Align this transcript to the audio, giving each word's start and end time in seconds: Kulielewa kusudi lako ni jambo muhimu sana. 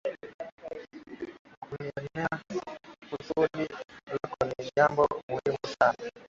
Kulielewa 1.63 2.29
kusudi 3.09 3.67
lako 4.13 4.45
ni 4.45 4.71
jambo 4.75 5.07
muhimu 5.27 5.67
sana. 5.79 6.11